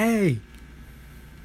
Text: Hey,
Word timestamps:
Hey, 0.00 0.40